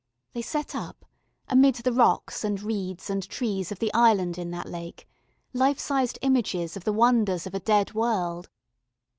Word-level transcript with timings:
They 0.33 0.41
set 0.41 0.73
up, 0.73 1.05
amid 1.47 1.75
the 1.75 1.93
rocks 1.93 2.43
and 2.43 2.59
reeds 2.63 3.07
and 3.11 3.21
trees 3.29 3.71
of 3.71 3.77
the 3.77 3.93
island 3.93 4.39
in 4.39 4.49
that 4.49 4.67
lake, 4.67 5.07
life 5.53 5.77
sized 5.77 6.17
images 6.23 6.75
of 6.75 6.85
the 6.85 6.91
wonders 6.91 7.45
of 7.45 7.53
a 7.53 7.59
dead 7.59 7.93
world. 7.93 8.49